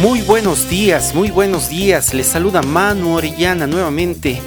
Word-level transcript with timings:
Muy 0.00 0.20
buenos 0.20 0.68
días, 0.68 1.14
muy 1.14 1.30
buenos 1.30 1.70
días. 1.70 2.12
Les 2.12 2.26
saluda 2.26 2.60
Manu 2.60 3.14
Orellana 3.14 3.66
nuevamente 3.66 4.42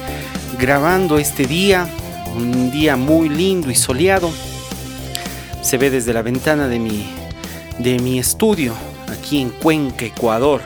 grabando 0.60 1.18
este 1.18 1.44
día, 1.44 1.88
un 2.36 2.70
día 2.70 2.94
muy 2.94 3.28
lindo 3.28 3.68
y 3.68 3.74
soleado. 3.74 4.30
Se 5.60 5.76
ve 5.76 5.90
desde 5.90 6.12
la 6.12 6.22
ventana 6.22 6.68
de 6.68 6.78
mi, 6.78 7.04
de 7.80 7.98
mi 7.98 8.20
estudio 8.20 8.74
aquí 9.08 9.40
en 9.40 9.50
Cuenca, 9.50 10.04
Ecuador. 10.04 10.60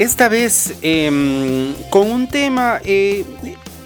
Esta 0.00 0.28
vez 0.28 0.74
em, 0.82 1.74
con 1.90 2.10
un 2.10 2.26
tema, 2.26 2.80
eh, 2.84 3.24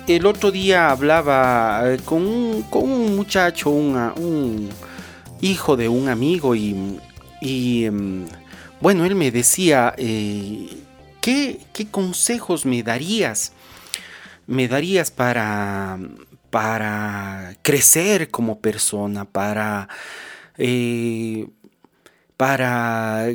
el 0.07 0.25
otro 0.25 0.50
día 0.50 0.91
hablaba 0.91 1.82
eh, 1.85 1.98
con 2.07 2.27
un, 2.27 3.16
muchacho, 3.16 3.69
un 3.69 4.70
hijo 5.42 5.77
de 5.77 5.91
un 5.91 6.09
amigo 6.09 6.55
y, 6.55 6.75
em, 7.84 8.25
bueno, 8.80 9.05
él 9.05 9.14
me 9.14 9.30
decía, 9.30 9.95
eh, 9.98 10.68
¿qué, 11.20 11.59
consejos 11.91 12.64
me 12.64 12.82
darías? 12.82 13.52
Me 14.46 14.69
darías 14.69 15.10
para, 15.10 15.98
para 16.50 17.56
crecer 17.62 18.30
como 18.30 18.60
persona, 18.60 19.24
para, 19.24 19.88
eh, 20.56 21.48
para 22.36 23.27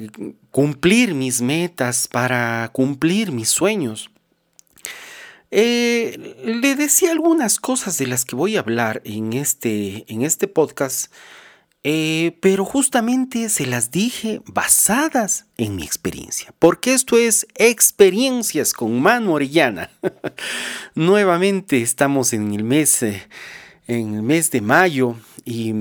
cumplir 0.51 1.13
mis 1.13 1.41
metas, 1.41 2.07
para 2.07 2.69
cumplir 2.73 3.31
mis 3.31 3.49
sueños. 3.49 4.09
Eh, 5.51 6.35
le 6.43 6.75
decía 6.75 7.11
algunas 7.11 7.59
cosas 7.59 7.99
de 7.99 8.07
las 8.07 8.25
que 8.25 8.35
voy 8.35 8.55
a 8.55 8.61
hablar 8.61 9.01
en 9.05 9.33
este, 9.33 10.03
en 10.11 10.23
este 10.23 10.47
podcast 10.47 11.13
eh, 11.85 12.37
pero 12.39 12.63
justamente 12.63 13.49
se 13.49 13.65
las 13.65 13.91
dije 13.91 14.41
basadas 14.45 15.47
en 15.57 15.75
mi 15.75 15.83
experiencia, 15.83 16.53
porque 16.57 16.93
esto 16.93 17.17
es 17.17 17.45
experiencias 17.55 18.71
con 18.71 19.01
Manu 19.01 19.33
Orellana. 19.33 19.89
Nuevamente 20.95 21.81
estamos 21.81 22.31
en 22.31 22.53
el 22.53 22.63
mes, 22.63 23.03
eh, 23.03 23.27
en 23.87 24.15
el 24.15 24.21
mes 24.21 24.49
de 24.51 24.61
mayo 24.61 25.17
y 25.43 25.73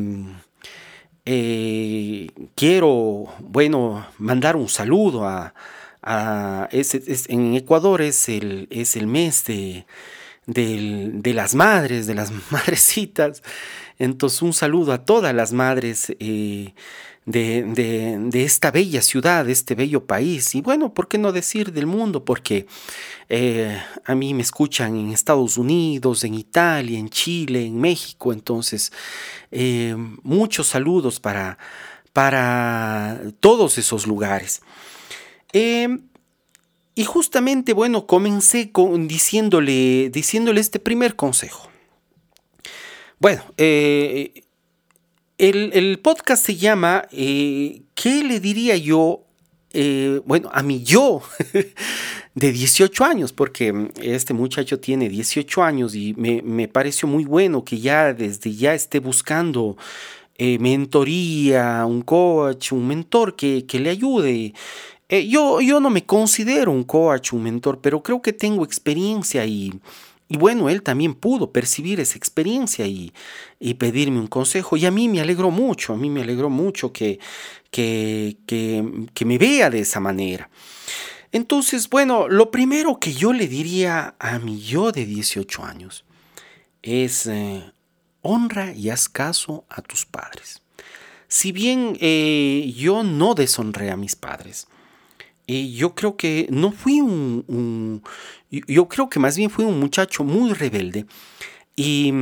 eh, 1.25 2.31
quiero, 2.57 3.33
bueno, 3.39 4.05
mandar 4.19 4.57
un 4.57 4.69
saludo 4.69 5.29
a, 5.29 5.55
en 6.73 7.55
Ecuador 7.55 8.03
es 8.03 8.29
el, 8.29 8.67
es 8.73 8.97
el 8.97 9.07
mes 9.07 9.45
de, 9.45 9.87
de 10.47 11.33
las 11.33 11.55
madres, 11.55 12.09
de 12.09 12.17
las 12.17 12.33
madrecitas. 12.51 13.41
Entonces 14.03 14.43
un 14.43 14.53
saludo 14.53 14.93
a 14.93 15.05
todas 15.05 15.33
las 15.33 15.53
madres 15.53 16.13
eh, 16.19 16.75
de, 17.25 18.29
esta 18.33 18.73
bella 18.73 19.01
ciudad, 19.01 19.45
de 19.45 19.53
este 19.53 19.77
bello 19.77 20.07
país. 20.07 20.57
Y 20.57 20.61
bueno, 20.61 20.93
¿por 20.93 21.07
qué 21.07 21.19
no 21.19 21.31
decir 21.31 21.73
del 21.73 21.87
mundo? 21.87 22.25
Porque 22.25 22.67
eh, 23.29 23.81
a 24.05 24.15
mí 24.17 24.35
me 24.35 24.43
escuchan 24.43 24.97
en 24.97 25.13
Estados 25.13 25.57
Unidos, 25.57 26.25
en 26.25 26.35
Italia, 26.35 26.99
en 26.99 27.11
Chile, 27.11 27.65
en 27.65 27.81
México. 27.81 28.33
Entonces, 28.33 28.93
eh, 29.53 29.95
muchos 30.25 30.67
saludos 30.67 31.21
para, 31.21 31.59
para 32.13 33.21
todos 33.39 33.79
esos 33.79 34.09
lugares. 34.09 34.63
y 35.53 37.05
justamente, 37.05 37.73
bueno, 37.73 38.09
comencé 38.09 38.73
diciéndole, 39.07 40.11
diciéndole 40.11 40.61
este 40.61 40.81
primer 40.81 41.15
consejo. 41.15 41.72
Bueno, 43.23 43.45
eh, 43.57 44.43
el, 45.39 46.01
podcast 46.01 46.45
se 46.45 46.57
llama 46.57 47.07
eh, 47.13 47.83
¿Qué 47.95 48.25
le 48.25 48.41
diría 48.41 48.77
yo? 48.77 49.21
Eh, 49.73 50.21
bueno, 50.27 50.51
a 50.53 50.65
mi 50.65 50.83
yo 50.83 51.23
de 52.35 52.51
18 52.51 53.05
años, 53.05 53.33
porque 53.33 53.91
este 54.03 54.35
muchacho 54.35 54.81
tiene 54.81 55.09
18 55.09 55.63
años 55.63 55.95
y 55.95 56.15
me, 56.15 56.67
pareció 56.67 57.07
muy 57.07 57.25
bueno 57.25 57.65
que 57.65 57.79
ya 57.79 58.13
desde 58.13 58.57
ya 58.57 58.75
esté 58.75 58.99
buscando 58.99 59.77
mentoría, 60.37 61.87
un 61.87 62.03
coach, 62.03 62.73
un 62.73 62.89
mentor 62.89 63.37
que, 63.37 63.65
le 63.73 63.89
ayude. 63.89 64.53
yo, 65.09 65.61
yo 65.61 65.79
no 65.79 65.91
me 65.91 66.05
considero 66.05 66.73
un 66.73 66.83
coach, 66.83 67.35
un 67.35 67.45
mentor, 67.45 67.81
pero 67.81 68.03
creo 68.03 68.21
que 68.21 68.33
tengo 68.33 68.65
experiencia 68.65 69.47
y 69.47 69.73
y 70.33 70.39
bueno, 70.39 70.71
él 70.71 70.83
también 70.83 71.13
pudo 71.15 71.53
percibir 71.53 72.01
esa 72.01 72.17
experiencia 72.17 72.87
y, 72.87 73.13
pedirme 73.75 74.19
un 74.19 74.29
consejo. 74.29 74.79
Y 74.79 74.87
a 74.87 74.91
mí 74.91 75.07
me 75.07 75.21
alegró 75.21 75.51
mucho, 75.51 75.93
a 75.93 75.97
mí 75.99 76.09
me 76.09 76.23
alegró 76.23 76.49
mucho 76.49 76.91
que, 76.91 77.21
que, 77.71 78.39
que, 78.47 79.25
me 79.27 79.37
vea 79.37 79.69
de 79.69 79.81
esa 79.81 80.01
manera. 80.01 80.49
Entonces, 81.33 81.91
bueno, 81.91 82.29
lo 82.29 82.51
primero 82.51 82.99
que 82.99 83.13
yo 83.13 83.35
le 83.35 83.47
diría 83.47 84.15
a 84.19 84.39
mi 84.39 84.59
yo 84.59 84.91
de 84.91 85.05
18 85.05 85.65
años 85.65 86.07
es 86.81 87.27
eh, 87.27 87.71
honra 88.23 88.73
y 88.73 88.89
haz 88.89 89.11
caso 89.11 89.67
a 89.69 89.83
tus 89.83 90.07
padres. 90.07 90.63
Si 91.29 91.53
bien 91.53 91.99
eh, 92.01 92.73
yo 92.75 93.03
no 93.03 93.35
deshonré 93.35 93.91
a 93.91 93.99
mis 93.99 94.17
padres, 94.17 94.67
y 95.47 95.75
yo 95.75 95.95
creo 95.95 96.17
que 96.17 96.47
no 96.51 96.73
fui 96.73 97.01
un, 97.01 98.03
yo 98.51 98.89
creo 98.89 99.09
que 99.09 99.19
más 99.19 99.37
bien 99.37 99.51
fui 99.51 99.65
un 99.65 99.81
muchacho 99.81 100.25
muy 100.25 100.53
rebelde 100.53 101.07
y, 101.77 102.13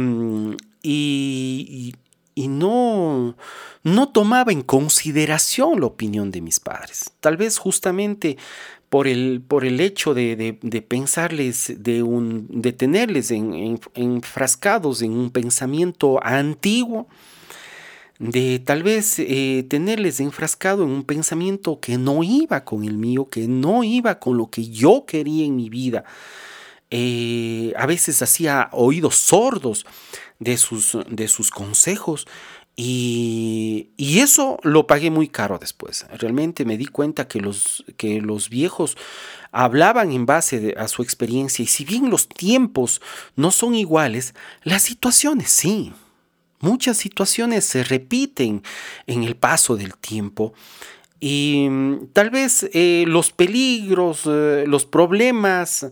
y, 0.83 1.95
no, 2.49 3.37
no 3.83 4.09
tomaba 4.09 4.53
en 4.53 4.63
consideración 4.63 5.81
la 5.81 5.87
opinión 5.87 6.31
de 6.31 6.41
mis 6.41 6.59
padres. 6.59 7.13
Tal 7.21 7.37
vez 7.37 7.59
justamente 7.59 8.39
por 8.89 9.07
el, 9.07 9.43
por 9.47 9.65
el 9.65 9.81
hecho 9.81 10.15
de, 10.15 10.59
pensarles, 10.89 11.75
de, 11.79 12.03
un, 12.03 12.47
de 12.49 12.73
tenerles 12.73 13.31
enfrascados 13.31 15.03
en 15.03 15.13
un 15.13 15.31
pensamiento 15.31 16.19
antiguo, 16.25 17.07
de 18.21 18.59
tal 18.59 18.83
vez 18.83 19.19
eh, 19.19 19.67
tenerles 19.69 20.21
enfrascado 20.21 20.85
en 20.85 20.91
un 20.91 21.05
pensamiento 21.05 21.81
que 21.81 21.97
no 21.97 22.23
iba 22.23 22.65
con 22.65 22.85
el 22.85 22.99
mío, 22.99 23.29
que 23.31 23.49
no 23.49 23.83
iba 23.83 24.21
con 24.21 24.37
lo 24.37 24.51
que 24.51 24.69
yo 24.69 25.05
quería 25.07 25.47
en 25.47 25.57
mi 25.57 25.71
vida. 25.71 26.05
Eh, 26.91 27.73
a 27.77 27.87
veces 27.87 28.21
hacía 28.21 28.69
oídos 28.73 29.17
sordos 29.17 29.87
de 30.39 30.59
sus, 30.59 30.99
de 31.09 31.29
sus 31.29 31.51
consejos 31.51 32.27
y, 32.77 33.91
eso 33.99 34.59
lo 34.65 34.87
pagué 34.87 35.11
muy 35.11 35.29
caro 35.29 35.59
después. 35.59 36.07
Realmente 36.19 36.67
me 36.67 36.77
di 36.77 36.87
cuenta 36.87 37.27
que 37.27 37.41
los, 37.41 37.85
que 37.97 38.21
los 38.21 38.51
viejos 38.51 38.99
hablaban 39.51 40.13
en 40.13 40.27
base 40.27 40.75
a 40.77 40.89
su 40.89 41.03
experiencia 41.03 41.63
y 41.63 41.67
si 41.67 41.87
bien 41.87 42.11
los 42.11 42.29
tiempos 42.29 43.01
no 43.35 43.51
son 43.51 43.75
iguales, 43.75 44.35
las 44.63 44.83
situaciones 44.83 45.51
sí. 45.51 45.95
Muchas 46.61 46.99
situaciones 46.99 47.65
se 47.65 47.83
repiten 47.85 48.63
en 49.07 49.25
el 49.25 49.35
paso 49.35 49.77
del 49.77 49.97
tiempo 49.97 50.53
y 51.21 51.69
mm, 51.69 52.09
tal 52.13 52.31
vez 52.31 52.69
eh, 52.73 53.05
los 53.07 53.31
peligros, 53.31 54.23
eh, 54.27 54.65
los 54.67 54.87
problemas, 54.87 55.87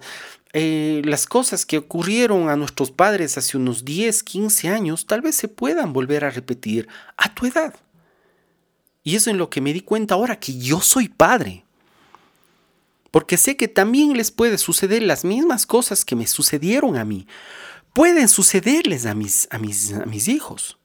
eh, 0.55 1.03
las 1.05 1.27
cosas 1.27 1.67
que 1.67 1.79
ocurrieron 1.79 2.49
a 2.49 2.57
nuestros 2.57 2.91
padres 2.91 3.37
hace 3.37 3.59
unos 3.59 3.85
10, 3.85 4.23
15 4.23 4.69
años, 4.71 5.07
tal 5.07 5.21
vez 5.21 5.37
se 5.37 5.49
puedan 5.49 5.93
volver 5.93 6.25
a 6.25 6.31
repetir 6.31 6.89
a 7.19 7.35
tu 7.35 7.47
edad. 7.47 7.75
Y 9.05 9.17
eso 9.17 9.31
es 9.31 9.35
en 9.35 9.39
lo 9.39 9.51
que 9.51 9.61
me 9.61 9.73
di 9.73 9.83
cuenta 9.83 10.15
ahora 10.15 10.41
que 10.41 10.59
yo 10.59 10.81
soy 10.81 11.09
padre. 11.09 11.65
Porque 13.11 13.37
sé 13.37 13.57
que 13.57 13.69
también 13.69 14.17
les 14.17 14.31
puede 14.31 14.59
suceder 14.59 15.03
las 15.03 15.25
mismas 15.25 15.67
cosas 15.67 16.05
que 16.05 16.17
me 16.17 16.27
sucedieron 16.27 16.97
a 16.97 17.05
mí 17.05 17.27
pueden 17.93 18.29
sucederles 18.29 19.07
a 19.07 19.15
mis, 19.15 19.49
a 19.51 19.59
mis, 19.59 19.93
a 19.93 20.07
mis 20.07 20.29
hijos. 20.29 20.79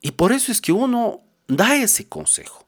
Y 0.00 0.12
por 0.12 0.32
eso 0.32 0.52
es 0.52 0.60
que 0.60 0.72
uno 0.72 1.22
da 1.48 1.76
ese 1.76 2.08
consejo, 2.08 2.66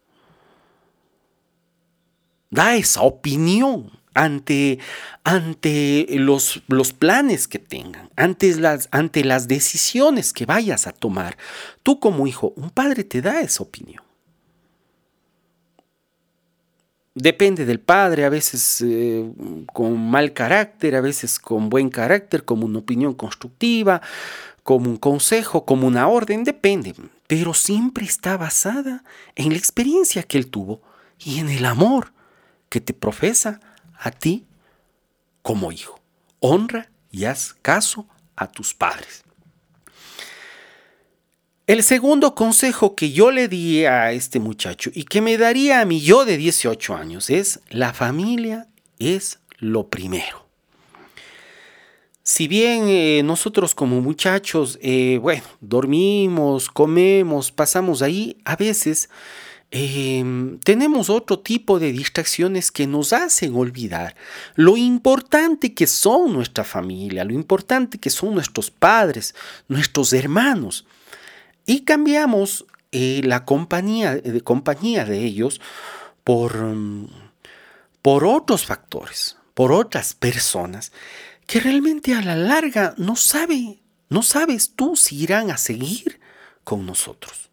da 2.51 2.75
esa 2.75 3.03
opinión 3.03 3.99
ante, 4.15 4.79
ante 5.23 6.07
los, 6.11 6.63
los, 6.67 6.93
planes 6.93 7.47
que 7.47 7.61
tengan, 7.61 8.11
ante 8.17 8.57
las, 8.57 8.89
ante 8.91 9.25
las 9.25 9.47
decisiones 9.47 10.33
que 10.33 10.47
vayas 10.47 10.87
a 10.87 10.93
tomar. 10.93 11.37
Tú 11.83 12.01
como 12.01 12.27
hijo, 12.27 12.53
un 12.57 12.71
padre 12.71 13.05
te 13.05 13.23
da 13.23 13.41
esa 13.41 13.63
opinión. 13.63 14.08
Depende 17.21 17.65
del 17.65 17.81
padre, 17.81 18.25
a 18.25 18.29
veces 18.29 18.81
eh, 18.81 19.29
con 19.73 19.99
mal 19.99 20.33
carácter, 20.33 20.95
a 20.95 21.01
veces 21.01 21.41
con 21.41 21.69
buen 21.69 21.91
carácter, 21.91 22.45
como 22.45 22.65
una 22.65 22.79
opinión 22.79 23.13
constructiva, 23.15 24.01
como 24.63 24.89
un 24.89 24.99
consejo, 24.99 25.65
como 25.65 25.89
una 25.89 26.07
orden, 26.07 26.45
depende. 26.45 26.95
Pero 27.27 27.55
siempre 27.55 28.05
está 28.05 28.37
basada 28.37 29.03
en 29.35 29.51
la 29.51 29.59
experiencia 29.59 30.23
que 30.23 30.39
él 30.39 30.47
tuvo 30.47 30.81
y 31.19 31.41
en 31.41 31.49
el 31.49 31.67
amor 31.67 32.13
que 32.69 32.81
te 32.81 32.95
profesa 32.95 33.59
a 33.99 34.13
ti 34.13 34.47
como 35.43 35.73
hijo. 35.73 36.01
Honra 36.39 36.89
y 37.11 37.25
haz 37.25 37.57
caso 37.63 38.07
a 38.37 38.47
tus 38.47 38.75
padres. 38.75 39.25
El 41.69 41.83
segundo 41.83 42.35
consejo 42.35 42.95
que 42.95 43.13
yo 43.13 43.31
le 43.31 43.47
di 43.47 43.85
a 43.85 44.13
este 44.13 44.41
muchacho 44.41 44.89
y 44.95 45.05
que 45.05 45.21
me 45.21 45.37
daría 45.37 45.83
a 45.83 45.85
mí 45.85 46.01
yo 46.01 46.25
de 46.25 46.39
18 46.39 46.95
años 46.95 47.29
es, 47.29 47.61
la 47.69 47.93
familia 47.93 48.69
es 48.99 49.41
lo 49.59 49.89
primero. 49.89 50.47
Si 52.23 52.49
bien 52.49 52.85
eh, 52.89 53.21
nosotros 53.23 53.75
como 53.75 54.01
muchachos, 54.01 54.79
eh, 54.81 55.19
bueno, 55.21 55.43
dormimos, 55.61 56.71
comemos, 56.71 57.53
pasamos 57.53 58.01
ahí, 58.01 58.39
a 58.47 58.57
veces 58.57 59.11
em, 59.71 60.59
tenemos 60.61 61.11
otro 61.11 61.39
tipo 61.41 61.79
de 61.79 61.93
distracciones 61.93 62.73
que 62.73 62.87
nos 62.87 63.13
hacen 63.13 63.55
olvidar 63.55 64.17
lo 64.55 64.79
importante 64.79 65.75
que 65.75 65.87
son 65.87 66.33
nuestra 66.33 66.65
familia, 66.65 67.27
lo 67.27 67.35
importante 67.35 67.99
que 67.99 68.09
son 68.09 68.33
nuestros 68.33 68.71
padres, 68.71 69.35
nuestros 69.69 70.15
hermanos. 70.15 70.87
Y 71.69 71.81
cambiamos 71.81 72.65
eh, 72.93 73.21
la 73.25 73.45
compañía 73.45 74.15
de, 74.15 74.41
compañía 74.41 75.05
de 75.05 75.23
ellos 75.23 75.61
por, 76.25 76.57
mm, 76.57 77.09
por 78.01 78.25
otros 78.25 78.65
factores, 78.65 79.37
por 79.53 79.73
otras 79.73 80.15
personas 80.15 80.93
que 81.47 81.61
realmente 81.61 82.15
a 82.15 82.23
la 82.23 82.37
larga 82.37 82.95
no 82.97 83.17
sabe, 83.17 83.81
no 84.09 84.23
sabes 84.23 84.73
tú 84.77 84.97
si 84.97 85.23
irán 85.23 85.51
a 85.51 85.59
seguir 85.59 86.19
con 86.65 86.87
nosotros. 86.87 87.51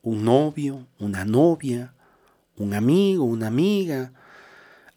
Un 0.00 0.24
novio, 0.24 0.86
una 0.98 1.26
novia, 1.26 1.92
un 2.56 2.72
amigo, 2.72 3.24
una 3.24 3.48
amiga, 3.48 4.10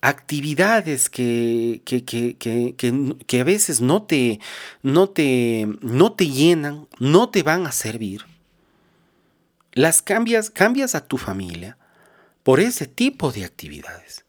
actividades 0.02 1.10
que, 1.10 1.82
que, 1.86 2.04
que, 2.04 2.36
que, 2.36 3.40
a 3.40 3.44
veces 3.44 3.82
no 3.82 4.04
te, 4.04 4.40
no, 4.82 5.10
te, 5.10 5.68
no 5.82 6.14
te 6.14 6.28
llenan, 6.28 6.88
no 7.00 7.30
te 7.30 7.44
van 7.44 7.68
a 7.68 7.72
servir. 7.72 8.26
Las 9.74 10.02
cambias, 10.02 10.50
cambias 10.50 10.96
a 10.96 11.08
tu 11.08 11.18
familia 11.18 11.78
por 12.44 12.60
ese 12.60 12.88
tipo 12.88 13.32
de 13.32 13.46
actividades. 13.46 14.26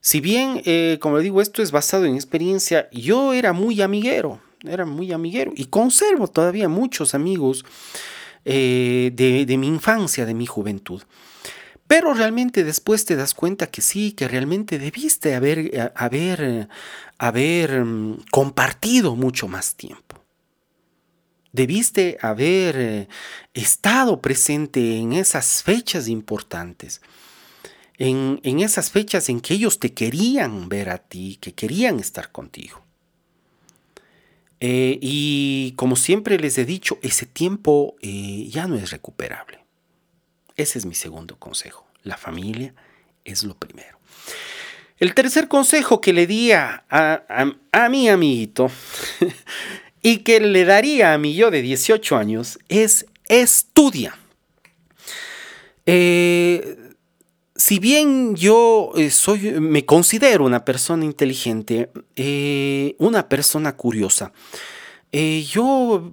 Si 0.00 0.20
bien, 0.20 0.62
eh, 0.66 0.98
como 1.00 1.16
le 1.16 1.24
digo, 1.24 1.40
esto 1.40 1.62
es 1.62 1.72
basado 1.72 2.04
en 2.04 2.14
experiencia, 2.14 2.88
yo 2.92 3.32
era 3.32 3.52
muy 3.52 3.80
amiguero, 3.82 4.40
era 4.62 4.84
muy 4.84 5.12
amiguero 5.12 5.52
y 5.56 5.66
conservo 5.66 6.28
todavía 6.28 6.68
muchos 6.68 7.14
amigos 7.14 7.64
eh, 8.44 9.10
de, 9.14 9.56
mi 9.56 9.66
infancia, 9.66 10.24
de 10.24 10.34
mi 10.34 10.46
juventud. 10.46 11.02
Pero 11.86 12.14
realmente 12.14 12.64
después 12.64 13.04
te 13.04 13.16
das 13.16 13.34
cuenta 13.34 13.68
que 13.68 13.80
sí, 13.80 14.12
que 14.12 14.28
realmente 14.28 14.78
debiste 14.78 15.34
haber, 15.34 15.58
eh, 15.58 15.92
haber, 15.94 16.68
haber 17.18 17.84
mm, 17.84 18.24
compartido 18.30 19.14
mucho 19.16 19.48
más 19.48 19.76
tiempo. 19.76 20.24
Debiste 21.52 22.18
haber 22.20 23.08
estado 23.54 24.20
presente 24.20 24.98
en 24.98 25.14
esas 25.14 25.62
fechas 25.62 26.06
importantes 26.06 27.00
en, 27.98 28.60
esas 28.60 28.90
fechas 28.90 29.28
en 29.28 29.40
que 29.40 29.54
ellos 29.54 29.78
te 29.78 29.92
querían 29.92 30.68
ver 30.68 30.90
a 30.90 30.98
ti, 30.98 31.38
que 31.40 31.54
querían 31.54 31.98
estar 31.98 32.30
contigo. 32.32 32.82
Eh, 34.60 34.98
y 35.00 35.72
como 35.76 35.96
siempre 35.96 36.38
les 36.38 36.56
he 36.58 36.64
dicho, 36.64 36.98
ese 37.02 37.26
tiempo 37.26 37.96
eh, 38.00 38.48
ya 38.50 38.66
no 38.66 38.76
es 38.76 38.90
recuperable. 38.90 39.65
Ese 40.56 40.78
es 40.78 40.86
mi 40.86 40.94
segundo 40.94 41.38
consejo. 41.38 41.86
La 42.02 42.16
familia 42.16 42.74
es 43.24 43.44
lo 43.44 43.54
primero. 43.54 43.98
El 44.98 45.14
tercer 45.14 45.48
consejo 45.48 46.00
que 46.00 46.12
le 46.12 46.26
di 46.26 46.52
a, 46.52 46.84
a, 46.88 47.88
mi 47.88 48.08
amiguito 48.08 48.70
y 50.02 50.18
que 50.18 50.40
le 50.40 50.64
daría 50.64 51.12
a 51.12 51.18
mi 51.18 51.34
yo 51.34 51.50
de 51.50 51.60
18 51.60 52.16
años 52.16 52.58
es 52.68 53.06
estudia. 53.28 54.18
Eh, 55.84 56.76
si 57.56 57.78
bien 57.78 58.34
yo 58.36 58.92
eh, 58.96 59.10
soy, 59.10 59.60
me 59.60 59.84
considero 59.84 60.44
una 60.44 60.64
persona 60.64 61.04
inteligente, 61.04 61.90
eh, 62.16 62.94
una 62.98 63.28
persona 63.28 63.76
curiosa, 63.76 64.32
eh, 65.18 65.42
yo 65.44 66.12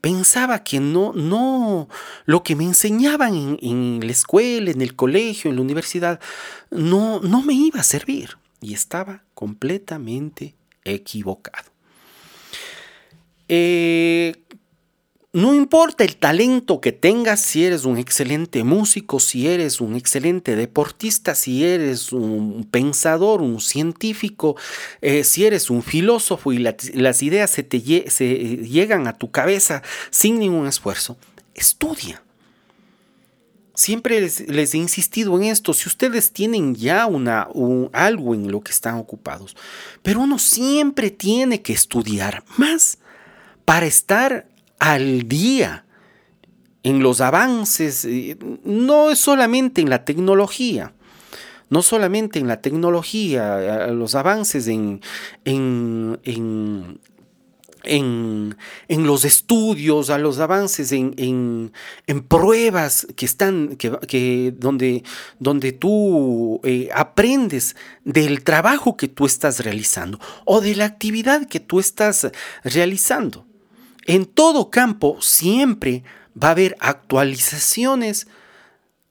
pensaba 0.00 0.64
que 0.64 0.80
no, 0.80 1.12
no, 1.12 1.88
lo 2.24 2.42
que 2.42 2.56
me 2.56 2.64
enseñaban 2.64 3.58
en, 3.62 4.00
la 4.02 4.10
escuela, 4.10 4.72
en 4.72 4.80
el 4.82 4.96
colegio, 4.96 5.50
en 5.50 5.56
la 5.56 5.62
universidad, 5.62 6.18
no, 6.70 7.20
no 7.20 7.42
me 7.42 7.54
iba 7.54 7.78
a 7.78 7.84
servir. 7.84 8.36
Y 8.60 8.74
estaba 8.74 9.22
completamente 9.34 10.56
equivocado. 10.84 11.70
No 15.32 15.54
importa 15.54 16.02
el 16.02 16.16
talento 16.16 16.80
que 16.80 16.90
tengas, 16.90 17.40
si 17.40 17.64
eres 17.64 17.84
un 17.84 17.98
excelente 17.98 18.64
músico, 18.64 19.20
si 19.20 19.46
eres 19.46 19.80
un 19.80 19.94
excelente 19.94 20.56
deportista, 20.56 21.36
si 21.36 21.64
eres 21.64 22.12
un 22.12 22.66
pensador, 22.68 23.40
un 23.40 23.60
científico, 23.60 24.56
eh, 25.00 25.22
si 25.22 25.44
eres 25.46 25.70
un 25.70 25.84
filósofo 25.84 26.52
y 26.52 26.58
las 26.58 27.22
ideas 27.22 27.48
se, 27.48 27.62
te 27.62 27.80
llegan 27.80 29.06
a 29.06 29.18
tu 29.18 29.30
cabeza 29.30 29.82
sin 30.10 30.40
ningún 30.40 30.66
esfuerzo, 30.66 31.16
estudia. 31.54 32.24
Siempre 33.74 34.20
les, 34.20 34.74
he 34.74 34.78
insistido 34.78 35.36
en 35.36 35.44
esto, 35.44 35.74
si 35.74 35.88
ustedes 35.88 36.32
tienen 36.32 36.74
ya 36.74 37.06
una, 37.06 37.46
algo 37.92 38.34
en 38.34 38.50
lo 38.50 38.62
que 38.62 38.72
están 38.72 38.96
ocupados, 38.96 39.56
pero 40.02 40.22
uno 40.22 40.40
siempre 40.40 41.12
tiene 41.12 41.62
que 41.62 41.72
estudiar 41.72 42.42
más 42.58 42.98
para 43.64 43.86
estar 43.86 44.49
al 44.80 45.28
día 45.28 45.84
en 46.82 47.02
los 47.02 47.20
avances, 47.20 48.04
eh, 48.06 48.36
no 48.64 49.10
es 49.10 49.18
solamente 49.20 49.80
en 49.80 49.90
la 49.90 50.04
tecnología, 50.04 50.94
no 51.68 51.82
solamente 51.82 52.40
en 52.40 52.48
la 52.48 52.60
tecnología, 52.60 53.86
los 53.88 54.16
avances 54.16 54.66
en, 54.66 55.00
en, 55.44 56.18
en, 56.24 56.98
en, 58.88 59.06
los 59.06 59.24
estudios, 59.24 60.10
a 60.10 60.18
los 60.18 60.40
avances 60.40 60.90
en, 60.92 61.72
pruebas 62.28 63.06
que 63.14 63.26
están, 63.26 63.76
que, 63.76 64.52
donde, 64.56 65.04
donde 65.38 65.72
tú 65.72 66.60
eh, 66.64 66.88
aprendes 66.94 67.76
del 68.04 68.42
trabajo 68.42 68.96
que 68.96 69.08
tú 69.08 69.26
estás 69.26 69.62
realizando 69.64 70.18
o 70.46 70.60
de 70.60 70.74
la 70.74 70.86
actividad 70.86 71.46
que 71.46 71.60
tú 71.60 71.78
estás 71.78 72.32
realizando. 72.64 73.49
En 74.10 74.26
todo 74.26 74.70
campo 74.70 75.22
siempre 75.22 76.02
va 76.36 76.48
a 76.48 76.50
haber 76.50 76.76
actualizaciones 76.80 78.26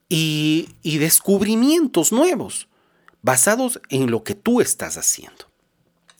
y, 0.09 0.75
descubrimientos 0.83 2.11
nuevos 2.11 2.67
basados 3.21 3.79
en 3.87 4.11
lo 4.11 4.25
que 4.25 4.35
tú 4.35 4.59
estás 4.59 4.97
haciendo. 4.97 5.45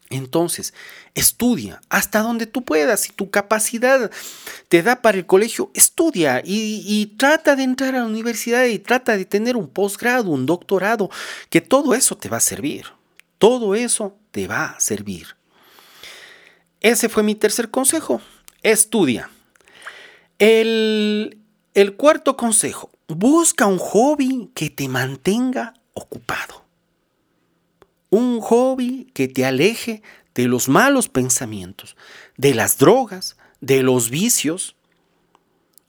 Entonces, 0.10 0.74
estudia 1.14 1.82
hasta 1.90 2.22
donde 2.22 2.46
tú 2.46 2.64
puedas. 2.64 3.02
Si 3.02 3.12
tu 3.12 3.30
capacidad 3.30 4.10
te 4.70 4.82
da 4.82 5.02
para 5.02 5.18
el 5.18 5.26
colegio, 5.26 5.72
estudia 5.74 6.42
y, 6.46 6.82
y, 6.88 7.18
trata 7.18 7.58
de 7.58 7.64
entrar 7.64 7.96
a 7.96 8.00
la 8.00 8.06
universidad 8.06 8.64
y 8.64 8.80
trata 8.80 9.18
de 9.18 9.26
tener 9.26 9.58
un 9.58 9.68
posgrado, 9.68 10.30
un 10.30 10.46
doctorado, 10.46 11.10
que 11.50 11.60
todo 11.60 11.96
eso 11.96 12.16
te 12.16 12.30
va 12.30 12.38
a 12.38 12.40
servir. 12.40 12.86
Todo 13.40 13.76
eso 13.76 14.16
te 14.32 14.48
va 14.48 14.68
a 14.68 14.80
servir. 14.80 15.36
Ese 16.80 17.10
fue 17.10 17.24
mi 17.24 17.36
tercer 17.36 17.70
consejo. 17.70 18.22
Estudia. 18.64 19.30
El, 20.38 21.38
cuarto 21.98 22.36
consejo, 22.36 22.92
busca 23.08 23.66
un 23.66 23.78
hobby 23.78 24.52
que 24.54 24.70
te 24.70 24.88
mantenga 24.88 25.74
ocupado. 25.94 26.66
Un 28.10 28.42
hobby 28.42 29.10
que 29.14 29.28
te 29.28 29.46
aleje 29.46 30.02
de 30.36 30.48
los 30.48 30.68
malos 30.68 31.10
pensamientos, 31.10 31.96
de 32.38 32.54
las 32.54 32.78
drogas, 32.78 33.38
de 33.62 33.84
los 33.84 34.10
vicios. 34.10 34.76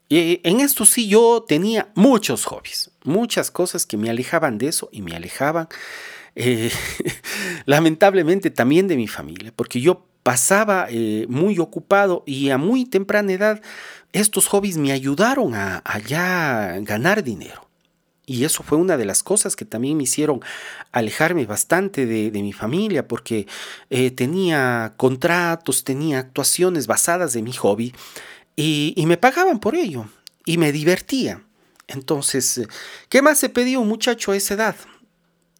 Y 0.09 0.41
en 0.43 0.61
esto 0.61 0.85
sí 0.85 1.09
yo 1.09 1.45
tenía 1.47 1.91
muchos 1.95 2.45
hobbies, 2.45 2.91
muchas 3.05 3.51
cosas 3.51 3.87
que 3.87 3.97
me 3.97 4.11
alejaban 4.11 4.59
de 4.59 4.69
eso 4.69 4.89
y 4.93 5.03
me 5.03 5.15
alejaban 5.15 5.69
eh, 6.35 6.71
lamentablemente 7.67 8.51
también 8.51 8.89
de 8.89 8.97
mi 8.97 9.09
familia, 9.09 9.53
porque 9.55 9.81
yo 9.81 10.10
pasaba 10.23 10.87
eh, 10.91 11.27
muy 11.29 11.59
ocupado 11.59 12.23
y 12.27 12.51
a 12.51 12.59
muy 12.59 12.85
temprana 12.85 13.33
edad 13.33 13.63
estos 14.13 14.49
hobbies 14.49 14.77
me 14.77 14.93
ayudaron 14.93 15.55
a, 15.55 15.83
ya 16.07 16.79
ganar 16.81 17.23
dinero. 17.23 17.69
Y 18.27 18.45
eso 18.45 18.63
fue 18.63 18.79
una 18.79 18.97
de 18.97 19.05
las 19.05 19.23
cosas 19.23 19.57
que 19.57 19.65
también 19.65 19.97
me 19.97 20.05
hicieron 20.05 20.41
alejarme 20.93 21.47
bastante 21.47 22.07
de, 22.07 22.31
mi 22.31 22.53
familia, 22.53 23.09
porque 23.09 23.47
eh, 23.89 24.11
tenía 24.13 24.95
contratos, 24.97 25.83
tenía 25.83 26.21
actuaciones 26.21 26.87
basadas 26.87 27.35
en 27.35 27.45
mi 27.45 27.53
hobby 27.53 27.93
y, 28.55 28.95
y, 28.97 29.07
me 29.07 29.17
pagaban 29.17 29.59
por 29.59 29.75
ello 29.75 30.07
y 30.45 30.59
me 30.59 30.71
divertía. 30.71 31.43
Entonces, 31.89 32.69
¿qué 33.09 33.21
más 33.21 33.39
se 33.39 33.49
pedía 33.49 33.81
un 33.81 33.89
muchacho 33.89 34.31
a 34.31 34.37
esa 34.37 34.55
edad? 34.55 34.77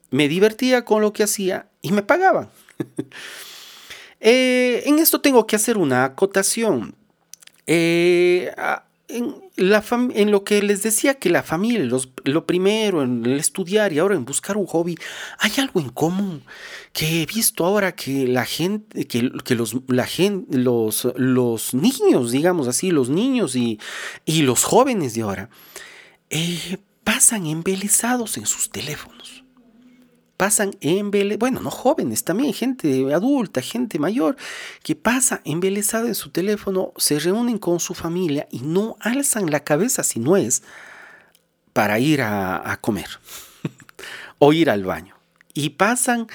Me 0.09 0.29
divertía 0.29 0.85
con 0.85 1.01
lo 1.01 1.11
que 1.11 1.23
hacía 1.23 1.69
y 1.81 1.91
me 1.91 2.03
pagaban. 2.03 2.49
Eh, 4.21 4.83
en 4.85 4.99
esto 4.99 5.19
tengo 5.19 5.47
que 5.47 5.55
hacer 5.55 5.77
una 5.77 6.05
acotación. 6.05 6.95
Eh, 7.65 8.51
en, 9.07 10.31
lo 10.31 10.43
que 10.43 10.61
les 10.61 10.83
decía 10.83 11.15
que 11.15 11.29
la 11.29 11.43
familia, 11.43 11.99
lo 12.23 12.45
primero 12.45 13.01
en 13.01 13.25
el 13.25 13.39
estudiar 13.39 13.91
y 13.91 13.99
ahora 13.99 14.15
en 14.15 14.25
buscar 14.25 14.57
un 14.57 14.67
hobby, 14.67 14.97
hay 15.39 15.51
algo 15.57 15.79
en 15.79 15.89
común 15.89 16.43
que 16.93 17.23
he 17.23 17.25
visto 17.25 17.65
ahora 17.65 17.93
que 17.93 18.27
la 18.27 18.45
gente, 18.45 19.05
que, 19.07 19.21
los, 19.55 19.73
niños, 21.73 22.31
digamos 22.31 22.67
así, 22.67 22.91
los 22.91 23.09
niños 23.09 23.55
y, 23.55 23.79
y 24.25 24.43
los 24.43 24.63
jóvenes 24.63 25.13
de 25.15 25.21
ahora, 25.23 25.49
eh, 26.29 26.77
pasan 27.03 27.47
embelesados 27.47 28.37
en 28.37 28.45
sus 28.45 28.69
teléfonos 28.69 29.40
pasan 30.41 30.75
embelesados, 30.81 31.37
bueno, 31.37 31.59
no 31.59 31.69
jóvenes, 31.69 32.23
también 32.23 32.51
gente 32.51 33.13
adulta, 33.13 33.61
gente 33.61 33.99
mayor, 33.99 34.37
que 34.81 34.95
pasa 34.95 35.39
embelesada 35.45 36.07
en 36.07 36.15
su 36.15 36.31
teléfono, 36.31 36.93
se 36.97 37.19
reúnen 37.19 37.59
con 37.59 37.79
su 37.79 37.93
familia 37.93 38.47
y 38.49 38.61
no 38.61 38.97
alzan 39.01 39.51
la 39.51 39.59
cabeza 39.59 40.01
si 40.01 40.19
no 40.19 40.37
es 40.37 40.63
para 41.73 41.99
ir 41.99 42.23
a, 42.23 42.75
comer 42.81 43.05
o 44.39 44.51
ir 44.51 44.71
al 44.71 44.83
baño. 44.83 45.13
Y 45.53 45.69
pasan 45.69 46.25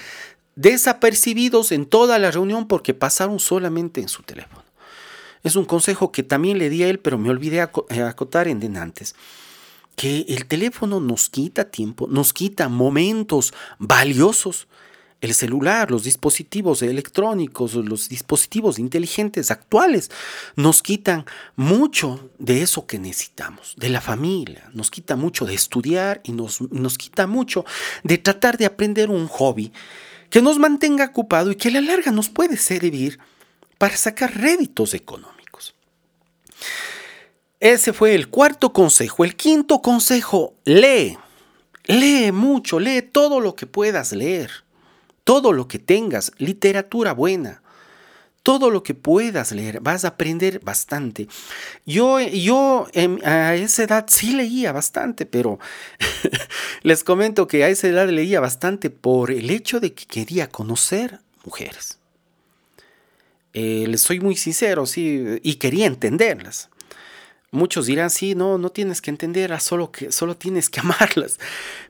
desapercibidos 0.55 1.73
en 1.73 1.85
toda 1.85 2.21
la 2.21 2.31
reunión 2.31 2.69
porque 2.69 2.95
pasaron 2.95 3.41
solamente 3.41 4.01
en 4.01 4.09
su 4.09 4.23
teléfono. 4.23 4.63
Es 5.43 5.57
un 5.57 5.65
consejo 5.65 6.13
que 6.13 6.23
también 6.23 6.59
le 6.59 6.71
di 6.71 6.85
a 6.85 6.89
él, 6.89 7.01
pero 7.01 7.19
me 7.19 7.29
olvidé 7.31 7.61
acotar 7.61 8.47
en 8.47 8.61
denantes 8.61 9.17
que 9.97 10.27
el 10.29 10.47
teléfono 10.47 11.01
nos 11.01 11.29
quita 11.31 11.71
tiempo, 11.71 12.07
nos 12.07 12.33
quita 12.33 12.69
momentos 12.69 13.53
valiosos. 13.79 14.69
El 15.23 15.33
celular, 15.33 15.91
los 15.91 16.05
dispositivos 16.05 16.83
electrónicos, 16.83 17.75
los 17.75 18.11
dispositivos 18.11 18.79
inteligentes 18.79 19.51
actuales 19.51 20.11
nos 20.57 20.83
quitan 20.83 21.25
mucho 21.57 22.31
de 22.39 22.61
eso 22.61 22.87
que 22.87 22.99
necesitamos, 22.99 23.75
de 23.79 23.89
la 23.89 24.03
familia, 24.03 24.71
nos 24.75 24.91
quita 24.91 25.17
mucho 25.17 25.47
de 25.47 25.55
estudiar 25.55 26.21
y 26.23 26.33
nos, 26.33 26.61
nos 26.71 26.99
quita 26.99 27.27
mucho 27.27 27.65
de 28.05 28.19
tratar 28.19 28.59
de 28.59 28.67
aprender 28.67 29.09
un 29.09 29.27
hobby 29.27 29.73
que 30.29 30.43
nos 30.43 30.59
mantenga 30.59 31.07
ocupado 31.07 31.51
y 31.51 31.57
que 31.57 31.69
a 31.69 31.73
la 31.73 31.81
larga 31.81 32.13
nos 32.13 32.29
puede 32.29 32.59
servir 32.59 33.19
para 33.79 33.97
sacar 33.97 34.37
réditos 34.37 34.93
económicos. 34.93 35.36
Ese 37.61 37.93
fue 37.93 38.15
el 38.15 38.29
cuarto 38.29 38.73
consejo. 38.73 39.25
El 39.25 39.37
quinto 39.37 39.81
consejo, 39.81 40.55
lee. 40.65 41.17
Lee 41.85 42.33
mucho, 42.33 42.79
lee 42.79 43.03
todo 43.03 43.41
lo 43.41 43.55
que 43.55 43.67
puedas 43.67 44.13
leer. 44.13 44.51
Todo 45.25 45.53
lo 45.53 45.67
que 45.67 45.79
tengas, 45.79 46.33
literatura 46.39 47.13
buena. 47.13 47.63
Todo 48.43 48.71
lo 48.71 48.85
que 48.85 48.95
puedas 48.95 49.51
leer, 49.51 49.81
vas 49.81 50.05
a 50.05 50.09
aprender 50.09 50.61
bastante. 50.61 51.27
Yo, 51.85 52.21
yo 52.21 52.87
a 53.25 53.55
esa 53.57 53.83
edad 53.83 54.05
sí 54.09 54.33
leía 54.33 54.71
bastante, 54.71 55.27
pero 55.27 55.59
les 56.83 57.03
comento 57.03 57.49
que 57.49 57.65
a 57.65 57.69
esa 57.69 57.89
edad 57.89 58.09
leía 58.09 58.39
bastante 58.39 58.91
por 58.91 59.33
el 59.33 59.51
hecho 59.51 59.81
de 59.81 59.95
que 59.95 60.07
quería 60.07 60.49
conocer 60.49 61.19
mujeres. 61.45 61.99
Eh, 63.53 63.87
les 63.89 64.03
soy 64.03 64.21
muy 64.21 64.37
sincero, 64.37 64.87
sí, 64.87 65.41
y 65.43 65.55
quería 65.55 65.87
entenderlas. 65.87 66.69
Muchos 67.57 67.87
dirán, 67.87 68.11
sí, 68.11 68.35
no, 68.35 68.59
no 68.59 68.69
tienes 68.71 69.01
que 69.01 69.11
entenderlas, 69.11 69.63
solo, 69.63 69.91
que, 69.91 70.13
solo 70.13 70.37
tienes 70.37 70.69
que 70.69 70.81
amarlas. 70.87 71.39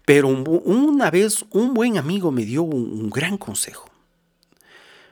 Pero 0.05 0.29
una 0.29 1.11
vez 1.11 1.45
un 1.51 1.75
buen 1.75 1.99
amigo 1.99 2.31
me 2.31 2.45
dio 2.45 2.63
un, 2.63 3.11
gran 3.11 3.37
consejo. 3.37 3.91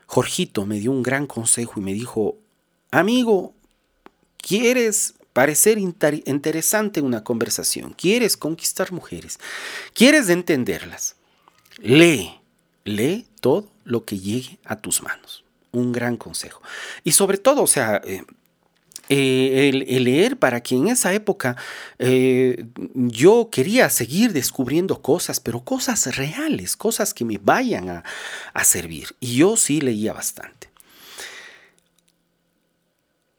Jorgito 0.06 0.64
me 0.64 0.78
dio 0.78 0.92
un 0.92 1.02
gran 1.02 1.26
consejo 1.26 1.80
y 1.80 1.82
me 1.82 1.92
dijo, 1.92 2.36
amigo, 2.92 3.52
¿quieres 4.36 5.14
parecer 5.32 5.78
interesante 5.78 7.00
en 7.00 7.06
una 7.06 7.24
conversación? 7.24 7.92
¿Quieres 7.92 8.36
conquistar 8.36 8.92
mujeres? 8.92 9.40
¿Quieres 9.92 10.28
entenderlas? 10.28 11.16
Lee, 11.78 12.38
lee 12.84 13.26
todo 13.40 13.68
lo 13.82 14.04
que 14.04 14.20
llegue 14.20 14.60
a 14.64 14.76
tus 14.76 15.02
manos. 15.02 15.44
Un 15.72 15.90
gran 15.90 16.16
consejo. 16.16 16.62
Y 17.02 17.10
sobre 17.10 17.38
todo, 17.38 17.62
o 17.62 17.66
sea, 17.66 18.00
eh, 18.04 18.22
eh, 19.08 19.84
el, 19.86 20.04
leer 20.04 20.38
para 20.38 20.62
que 20.62 20.76
en 20.76 20.88
esa 20.88 21.12
época 21.12 21.56
eh, 21.98 22.64
yo 22.94 23.48
quería 23.50 23.90
seguir 23.90 24.32
descubriendo 24.32 25.02
cosas, 25.02 25.40
pero 25.40 25.60
cosas 25.60 26.16
reales, 26.16 26.76
cosas 26.76 27.12
que 27.12 27.24
me 27.24 27.38
vayan 27.38 27.90
a, 27.90 28.04
a 28.52 28.64
servir. 28.64 29.14
Y 29.20 29.36
yo 29.36 29.56
sí 29.56 29.80
leía 29.80 30.12
bastante. 30.12 30.70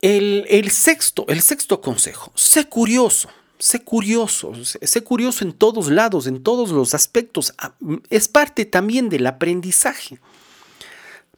El, 0.01 0.45
el, 0.49 0.69
sexto, 0.69 1.25
el 1.27 1.41
sexto 1.41 1.81
consejo, 1.81 2.31
sé 2.35 2.69
curioso, 2.69 3.29
sé 3.57 3.79
curioso, 3.79 4.53
sé 4.63 5.03
curioso 5.03 5.43
en 5.43 5.53
todos 5.53 5.89
lados, 5.89 6.27
en 6.27 6.43
todos 6.43 6.69
los 6.69 6.93
aspectos. 6.93 7.55
Ah, 7.57 7.73
es 8.11 8.27
parte 8.27 8.65
también 8.65 9.09
del 9.09 9.25
aprendizaje. 9.25 10.19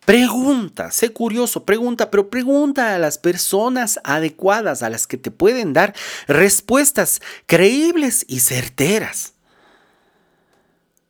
Pregunta, 0.08 0.90
sé 0.92 1.12
curioso, 1.12 1.66
pregunta, 1.66 2.10
pero 2.10 2.30
pregunta 2.30 2.96
a 2.96 2.98
las 2.98 3.18
personas 3.18 4.00
adecuadas, 4.06 4.82
a 4.82 4.90
las 4.90 5.06
que 5.06 5.18
te 5.18 5.32
pueden 5.32 5.74
dar 5.74 5.94
respuestas 6.30 7.22
creíbles 7.46 8.24
y 8.26 8.40
certeras. 8.40 9.34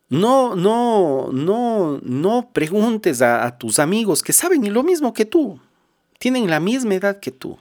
No, 0.10 0.56
no, 0.56 1.30
no, 1.32 2.00
no 2.02 2.50
preguntes 2.52 3.22
a, 3.22 3.56
tus 3.60 3.78
amigos 3.78 4.24
que 4.24 4.34
saben 4.34 4.74
lo 4.74 4.82
mismo 4.82 5.14
que 5.14 5.26
tú, 5.26 5.60
tienen 6.18 6.50
la 6.50 6.60
misma 6.60 6.96
edad 6.96 7.20
que 7.20 7.30
tú. 7.30 7.60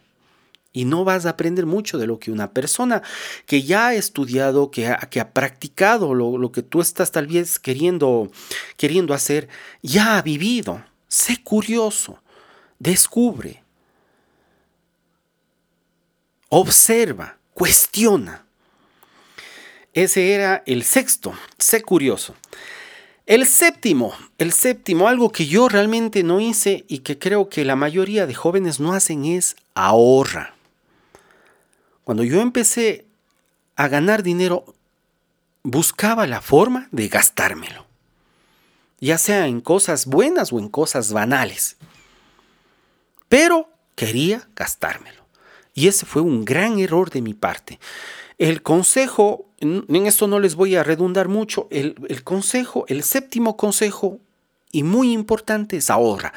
Y 0.72 0.86
no 0.86 1.04
vas 1.04 1.26
a 1.26 1.30
aprender 1.30 1.66
mucho 1.66 1.98
de 1.98 2.06
lo 2.06 2.18
que 2.18 2.30
una 2.30 2.52
persona 2.52 3.02
que 3.44 3.62
ya 3.62 3.88
ha 3.88 3.94
estudiado, 3.94 4.70
que 4.70 4.86
ha, 4.86 4.96
que 5.10 5.20
ha 5.20 5.34
practicado 5.34 6.14
lo, 6.14 6.38
lo, 6.38 6.50
que 6.50 6.62
tú 6.62 6.80
estás 6.80 7.10
tal 7.10 7.26
vez 7.26 7.58
queriendo, 7.58 8.30
queriendo 8.78 9.12
hacer, 9.12 9.50
ya 9.82 10.16
ha 10.16 10.22
vivido. 10.22 10.82
Sé 11.08 11.42
curioso, 11.42 12.18
descubre, 12.78 13.62
observa, 16.48 17.38
cuestiona. 17.54 18.44
Ese 19.92 20.32
era 20.34 20.62
el 20.66 20.82
sexto, 20.82 21.32
sé 21.58 21.82
curioso. 21.82 22.34
El 23.24 23.46
séptimo, 23.46 24.12
el 24.38 24.52
séptimo, 24.52 25.08
algo 25.08 25.32
que 25.32 25.46
yo 25.46 25.68
realmente 25.68 26.22
no 26.22 26.38
hice 26.38 26.84
y 26.86 26.98
que 26.98 27.18
creo 27.18 27.48
que 27.48 27.64
la 27.64 27.74
mayoría 27.74 28.26
de 28.26 28.34
jóvenes 28.34 28.78
no 28.78 28.92
hacen 28.92 29.24
es 29.24 29.56
ahorra. 29.74 30.54
Cuando 32.04 32.22
yo 32.22 32.40
empecé 32.40 33.06
a 33.74 33.88
ganar 33.88 34.22
dinero, 34.22 34.64
buscaba 35.62 36.26
la 36.26 36.40
forma 36.40 36.88
de 36.92 37.08
gastármelo 37.08 37.85
ya 39.00 39.18
sea 39.18 39.46
en 39.46 39.60
cosas 39.60 40.06
buenas 40.06 40.52
o 40.52 40.58
en 40.58 40.68
cosas 40.68 41.12
banales. 41.12 41.76
Pero 43.28 43.68
quería 43.94 44.48
gastármelo. 44.54 45.26
Y 45.74 45.88
ese 45.88 46.06
fue 46.06 46.22
un 46.22 46.44
gran 46.44 46.78
error 46.78 47.10
de 47.10 47.22
mi 47.22 47.34
parte. 47.34 47.78
El 48.38 48.62
consejo, 48.62 49.46
en 49.60 50.06
esto 50.06 50.26
no 50.26 50.38
les 50.40 50.54
voy 50.54 50.76
a 50.76 50.82
redundar 50.82 51.28
mucho, 51.28 51.68
el, 51.70 51.94
consejo, 52.22 52.84
el 52.88 53.02
séptimo 53.02 53.56
consejo, 53.56 54.20
y 54.72 54.82
muy 54.82 55.12
importante, 55.12 55.78
es 55.78 55.90
ahorra 55.90 56.32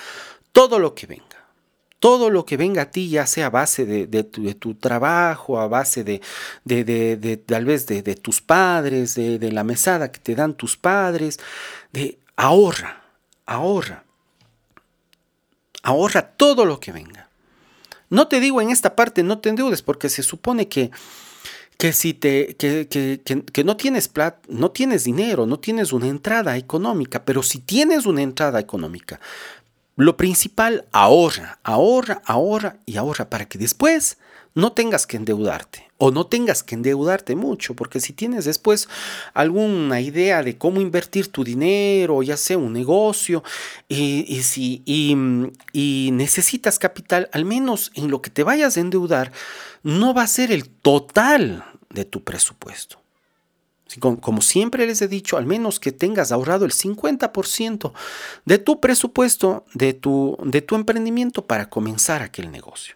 todo 0.51 0.79
lo 0.79 0.95
que 0.95 1.07
venga. 1.07 1.25
Todo 1.99 2.29
lo 2.29 2.45
que 2.45 2.55
venga 2.55 2.83
a 2.83 2.91
ti, 2.91 3.09
ya 3.09 3.27
sea 3.27 3.47
a 3.47 3.49
base 3.49 3.85
de, 3.85 4.23
tu, 4.23 4.75
trabajo, 4.75 5.59
a 5.59 5.67
base 5.67 6.05
de, 6.05 6.21
de 6.63 7.37
tal 7.45 7.65
vez 7.65 7.87
de, 7.87 8.01
tus 8.15 8.41
padres, 8.41 9.15
de, 9.15 9.51
la 9.51 9.65
mesada 9.65 10.09
que 10.09 10.19
te 10.19 10.35
dan 10.35 10.53
tus 10.53 10.77
padres, 10.77 11.39
de 11.91 12.17
ahorra, 12.39 13.03
ahorra. 13.45 14.05
Ahorra 15.83 16.21
todo 16.21 16.65
lo 16.65 16.79
que 16.79 16.93
venga. 16.93 17.29
No 18.09 18.27
te 18.27 18.39
digo 18.39 18.61
en 18.61 18.69
esta 18.69 18.95
parte 18.95 19.23
no 19.23 19.39
te 19.39 19.49
endeudes 19.49 19.81
porque 19.81 20.07
se 20.09 20.23
supone 20.23 20.67
que, 20.69 20.89
que 21.77 21.91
si 21.91 22.13
te 22.13 22.55
que, 22.55 22.87
que, 22.87 23.21
que, 23.43 23.63
no 23.63 23.75
tienes 23.75 24.07
plata, 24.07 24.39
no 24.47 24.71
tienes 24.71 25.03
dinero, 25.03 25.45
no 25.45 25.59
tienes 25.59 25.91
una 25.91 26.07
entrada 26.07 26.57
económica, 26.57 27.23
pero 27.25 27.43
si 27.43 27.59
tienes 27.59 28.05
una 28.05 28.21
entrada 28.21 28.59
económica, 28.59 29.19
lo 29.97 30.15
principal 30.15 30.87
ahorra, 30.91 31.59
ahorra, 31.63 32.21
ahorra 32.25 32.77
y 32.85 32.95
ahorra 32.95 33.29
para 33.29 33.47
que 33.47 33.59
después 33.59 34.17
no 34.55 34.71
tengas 34.71 35.05
que 35.05 35.17
endeudarte 35.17 35.88
o 36.01 36.11
no 36.11 36.25
tengas 36.25 36.63
que 36.63 36.75
endeudarte 36.75 37.35
mucho, 37.35 37.75
porque 37.75 37.99
si 37.99 38.13
tienes 38.13 38.45
después 38.45 38.87
alguna 39.33 39.99
idea 39.99 40.41
de 40.41 40.57
cómo 40.57 40.79
invertir 40.79 41.27
tu 41.27 41.43
dinero, 41.43 42.23
ya 42.23 42.37
sea 42.37 42.57
un 42.57 42.71
negocio, 42.71 43.43
y, 43.89 44.41
si, 44.43 44.81
y, 44.85 46.09
necesitas 46.13 46.79
capital, 46.79 47.29
al 47.33 47.43
menos 47.43 47.91
en 47.95 48.09
lo 48.09 48.21
que 48.21 48.29
te 48.29 48.43
vayas 48.43 48.77
a 48.77 48.79
endeudar, 48.79 49.33
no 49.83 50.13
va 50.13 50.23
a 50.23 50.27
ser 50.27 50.53
el 50.53 50.69
total 50.69 51.65
de 51.89 52.05
tu 52.05 52.23
presupuesto. 52.23 53.01
Como, 53.99 54.41
siempre 54.41 54.87
les 54.87 55.01
he 55.01 55.09
dicho, 55.09 55.35
al 55.35 55.47
menos 55.47 55.81
que 55.81 55.91
tengas 55.91 56.31
ahorrado 56.31 56.63
el 56.63 56.71
50% 56.71 57.91
de 58.45 58.57
tu 58.57 58.79
presupuesto, 58.79 59.65
de 59.73 59.93
tu, 59.93 60.37
de 60.45 60.61
tu 60.61 60.75
emprendimiento 60.75 61.45
para 61.45 61.69
comenzar 61.69 62.21
aquel 62.21 62.51
negocio. 62.51 62.95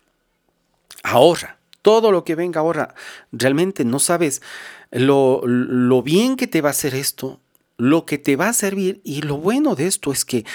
ahorra. 1.03 1.57
Todo 1.83 2.11
lo 2.11 2.23
que 2.23 2.33
venga 2.33 2.61
ahora, 2.61 2.95
realmente 3.31 3.83
no 3.83 3.99
sabes 3.99 4.41
lo, 4.89 5.43
bien 6.01 6.37
que 6.37 6.47
te 6.47 6.61
va 6.61 6.69
a 6.69 6.71
hacer 6.71 6.95
esto, 6.95 7.41
lo 7.77 8.05
que 8.05 8.17
te 8.17 8.37
va 8.37 8.47
a 8.47 8.53
servir 8.53 9.01
y 9.03 9.21
lo 9.21 9.37
bueno 9.37 9.75
de 9.75 9.87
esto 9.87 10.11
es 10.13 10.23
que 10.23 10.45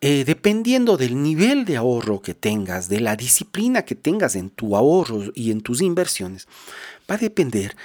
eh, 0.00 0.24
dependiendo 0.24 0.96
del 0.96 1.22
nivel 1.22 1.64
de 1.64 1.76
ahorro 1.76 2.20
que 2.20 2.34
tengas, 2.34 2.88
de 2.88 3.00
la 3.00 3.14
disciplina 3.14 3.82
que 3.82 3.94
tengas 3.94 4.34
en 4.34 4.50
tu 4.50 4.76
ahorro 4.76 5.30
y 5.34 5.52
en 5.52 5.60
tus 5.60 5.80
inversiones, 5.82 6.48
va 7.08 7.14
a 7.14 7.18
depender 7.18 7.76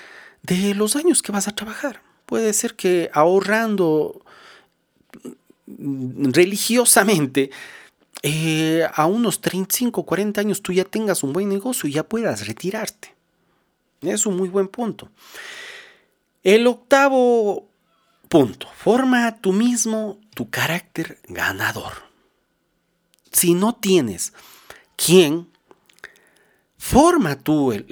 de 0.41 0.73
los 0.73 0.95
años 0.95 1.21
que 1.21 1.31
vas 1.31 1.47
a 1.47 1.53
trabajar. 1.55 2.01
Puede 2.25 2.51
ser 2.53 2.75
que 2.75 3.11
ahorrando 3.13 4.25
religiosamente 5.67 7.51
eh, 8.29 8.88
a 8.93 9.05
unos 9.05 9.41
35, 9.41 10.03
40 10.05 10.41
años 10.41 10.62
tú 10.62 10.74
ya 10.74 10.84
tengas 10.84 11.24
un 11.24 11.34
buen 11.34 11.50
negocio 11.50 11.88
y 11.88 11.93
ya 11.93 12.03
puedas 12.03 12.48
retirarte. 12.48 13.15
Es 14.01 14.25
un 14.25 14.38
muy 14.38 14.50
buen 14.50 14.67
punto. 14.67 15.10
El 16.43 16.67
octavo 16.67 17.69
punto, 18.29 18.67
forma 18.75 19.38
tú 19.41 19.53
mismo 19.53 20.19
tu 20.34 20.50
carácter 20.50 21.19
ganador. 21.27 21.93
Si 23.31 23.53
no 23.53 23.75
tienes 23.75 24.34
quien 24.96 25.48
forma 26.77 27.38
tú 27.38 27.74
eh, 27.74 27.84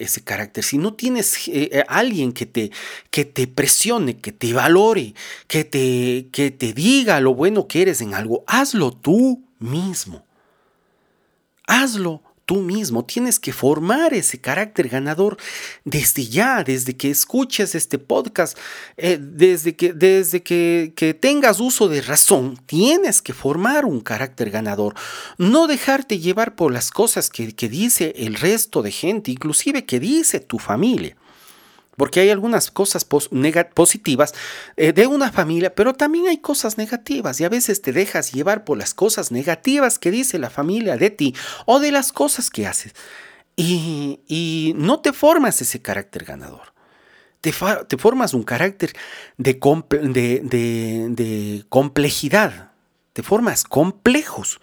ese 0.00 0.22
carácter. 0.24 0.64
Si 0.64 0.78
no 0.78 0.94
tienes 0.94 1.48
eh, 1.48 1.84
alguien 1.86 2.32
que 2.32 2.46
te, 2.46 2.72
que 3.10 3.24
te 3.24 3.46
presione, 3.46 4.16
que 4.18 4.32
te 4.32 4.52
valore, 4.52 5.14
que 5.46 5.64
te, 5.64 6.28
que 6.32 6.50
te 6.50 6.72
diga 6.72 7.20
lo 7.20 7.34
bueno 7.34 7.68
que 7.68 7.82
eres 7.82 8.00
en 8.00 8.14
algo, 8.14 8.42
hazlo 8.46 8.92
tú 8.92 9.44
mismo. 9.62 10.24
Hazlo 11.66 12.22
tú 12.46 12.56
mismo. 12.56 13.04
Tienes 13.04 13.38
que 13.38 13.52
formar 13.52 14.14
ese 14.14 14.40
carácter 14.40 14.88
ganador 14.88 15.36
desde 15.84 16.26
ya, 16.26 16.62
desde 16.64 16.96
que 16.96 17.10
escuches 17.10 17.74
este 17.74 17.98
podcast, 17.98 18.58
eh, 18.96 19.18
desde, 19.20 19.76
que, 19.76 19.92
desde 19.92 20.42
que, 20.42 20.92
que, 20.96 21.14
tengas 21.14 21.60
uso 21.60 21.88
de 21.88 22.02
razón. 22.02 22.58
Tienes 22.66 23.22
que 23.22 23.32
formar 23.32 23.84
un 23.84 24.00
carácter 24.00 24.50
ganador. 24.50 24.94
No 25.38 25.66
dejarte 25.66 26.18
llevar 26.18 26.54
por 26.54 26.72
las 26.72 26.90
cosas 26.90 27.30
que, 27.30 27.54
que 27.54 27.68
dice 27.68 28.14
el 28.16 28.34
resto 28.34 28.82
de 28.82 28.90
gente, 28.90 29.30
inclusive 29.30 29.84
que 29.84 30.00
dice 30.00 30.40
tu 30.40 30.58
familia 30.58 31.16
porque 31.96 32.20
hay 32.20 32.30
algunas 32.30 32.70
cosas 32.70 33.04
positivas 33.04 34.34
eh, 34.76 34.92
de 34.92 35.06
una 35.06 35.30
familia, 35.30 35.74
pero 35.74 35.94
también 35.94 36.28
hay 36.28 36.38
cosas 36.38 36.78
negativas 36.78 37.40
y 37.40 37.44
a 37.44 37.48
veces 37.48 37.82
te 37.82 37.92
dejas 37.92 38.32
llevar 38.32 38.64
por 38.64 38.78
las 38.78 38.94
cosas 38.94 39.30
negativas 39.30 39.98
que 39.98 40.10
dice 40.10 40.38
la 40.38 40.50
familia 40.50 40.96
de 40.96 41.10
ti 41.10 41.34
o 41.66 41.80
de 41.80 41.92
las 41.92 42.12
cosas 42.12 42.50
que 42.50 42.66
haces 42.66 42.94
y, 43.56 44.72
no 44.76 45.00
te 45.00 45.12
formas 45.12 45.60
ese 45.60 45.82
carácter 45.82 46.24
ganador. 46.24 46.72
Te, 47.40 47.52
formas 47.52 48.34
un 48.34 48.44
carácter 48.44 48.92
de, 49.36 49.54
de 49.54 51.64
complejidad, 51.68 52.72
te 53.12 53.22
formas 53.22 53.64
complejos 53.64 54.60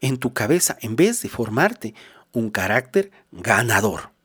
en 0.00 0.18
tu 0.18 0.34
cabeza 0.34 0.76
en 0.80 0.96
vez 0.96 1.22
de 1.22 1.28
formarte 1.28 1.94
un 2.32 2.50
carácter 2.50 3.12
ganador. 3.30 4.15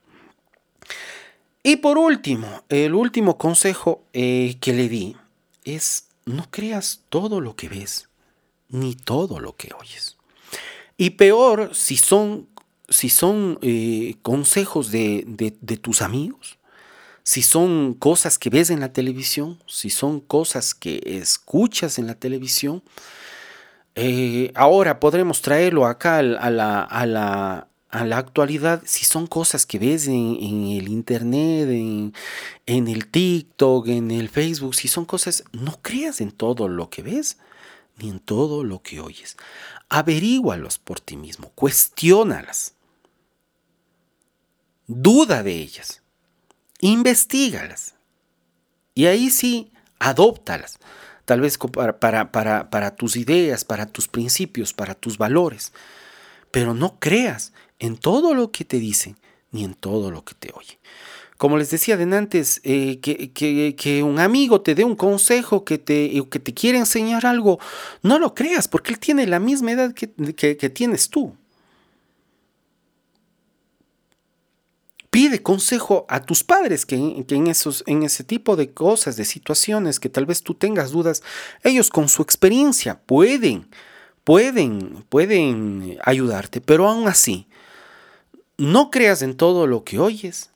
Y 1.64 1.78
por 1.78 1.98
último, 1.98 2.64
el 2.70 2.96
último 2.96 3.38
consejo 3.38 4.04
eh, 4.14 4.58
que 4.60 4.74
le 4.74 4.90
di 4.90 5.16
es 5.64 6.08
no 6.26 6.50
creas 6.50 7.02
todo 7.10 7.40
lo 7.40 7.56
que 7.56 7.70
ves, 7.70 8.10
ni 8.70 8.96
todo 8.96 9.40
lo 9.40 9.56
que 9.56 9.72
oyes. 9.80 10.18
Y 10.98 11.12
peor 11.12 11.76
si 11.76 11.98
son, 11.98 12.48
si 12.90 13.10
son 13.10 13.60
eh, 13.62 14.16
consejos 14.22 14.92
de, 14.92 15.78
tus 15.82 16.02
amigos, 16.02 16.58
si 17.24 17.44
son 17.44 17.94
cosas 17.94 18.40
que 18.40 18.50
ves 18.50 18.72
en 18.72 18.80
la 18.80 18.92
televisión, 18.92 19.62
si 19.68 19.90
son 19.90 20.20
cosas 20.20 20.74
que 20.74 21.02
escuchas 21.06 22.00
en 22.00 22.08
la 22.08 22.16
televisión. 22.16 22.84
Eh, 23.96 24.52
ahora 24.56 25.00
podremos 25.00 25.42
traerlo 25.42 25.86
acá 25.86 26.20
a 26.20 26.22
la, 26.24 26.82
a 26.82 27.06
la, 27.06 27.68
a 27.92 28.06
la 28.06 28.18
actualidad, 28.18 28.82
si 28.86 29.06
son 29.06 29.28
cosas 29.28 29.66
que 29.66 29.78
ves 29.78 30.08
en, 30.08 30.16
el 30.16 30.88
internet, 30.88 31.70
en, 31.70 32.88
el 32.88 33.08
TikTok, 33.08 33.90
en 33.90 34.12
el 34.12 34.30
Facebook, 34.30 34.76
si 34.76 34.88
son 34.88 35.04
cosas, 35.04 35.44
no 35.52 35.78
creas 35.82 36.22
en 36.22 36.32
todo 36.32 36.70
lo 36.70 36.90
que 36.90 37.02
ves, 37.02 37.38
ni 37.98 38.10
en 38.10 38.20
todo 38.22 38.64
lo 38.64 38.82
que 38.82 39.02
oyes. 39.02 39.36
Averígualos 39.90 40.80
por 40.80 41.02
ti 41.02 41.18
mismo, 41.18 41.52
cuestiónalas, 41.54 42.76
duda 44.88 45.44
de 45.44 45.54
ellas, 45.54 46.02
investigalas. 46.80 47.96
Y 48.96 49.08
ahí 49.08 49.30
sí, 49.30 49.74
adóptalas, 50.00 50.80
tal 51.26 51.42
vez 51.42 51.58
para 51.58 52.96
tus 52.96 53.18
ideas, 53.18 53.66
para 53.66 53.86
tus 53.86 54.08
principios, 54.08 54.72
para 54.72 54.96
tus 54.96 55.18
valores. 55.18 55.74
Pero 56.52 56.74
no 56.74 57.00
creas 57.00 57.54
en 57.80 57.98
todo 57.98 58.34
lo 58.34 58.52
que 58.52 58.66
te 58.66 58.78
dicen, 58.78 59.18
ni 59.52 59.64
en 59.64 59.74
todo 59.74 60.12
lo 60.12 60.24
que 60.24 60.36
te 60.36 60.52
oye. 60.54 60.80
Como 61.42 61.58
les 61.58 61.72
decía 61.72 61.98
de 61.98 62.04
antes, 62.16 62.62
eh, 62.64 63.00
que, 63.00 64.04
un 64.04 64.20
amigo 64.20 64.62
te 64.62 64.76
dé 64.76 64.84
un 64.84 64.96
consejo, 64.96 65.66
que 65.66 65.80
te, 65.80 66.24
que 66.30 66.38
te 66.38 66.54
quiere 66.54 66.78
enseñar 66.78 67.26
algo, 67.26 67.58
no 68.04 68.20
lo 68.20 68.36
creas, 68.36 68.68
porque 68.68 68.92
él 68.92 69.00
tiene 69.00 69.26
la 69.26 69.40
misma 69.40 69.72
edad 69.72 69.92
que, 69.92 70.70
tienes 70.70 71.10
tú. 71.10 71.36
Pide 75.10 75.42
consejo 75.42 76.06
a 76.10 76.22
tus 76.22 76.44
padres 76.44 76.86
que, 76.86 76.96
en, 76.96 77.48
esos, 77.48 77.84
en 77.88 78.04
ese 78.04 78.24
tipo 78.24 78.56
de 78.56 78.70
cosas, 78.70 79.16
de 79.16 79.26
situaciones 79.26 80.00
que 80.00 80.10
tal 80.10 80.28
vez 80.28 80.44
tú 80.44 80.54
tengas 80.54 80.92
dudas, 80.92 81.24
ellos 81.64 81.90
con 81.90 82.08
su 82.08 82.22
experiencia 82.22 83.02
pueden, 83.02 83.68
pueden, 84.24 85.06
pueden 85.10 85.98
ayudarte, 86.04 86.62
pero 86.62 86.88
aún 86.88 87.08
así, 87.08 87.48
no 88.58 88.92
creas 88.92 89.22
en 89.22 89.36
todo 89.36 89.68
lo 89.68 89.84
que 89.84 90.00
oyes, 90.00 90.52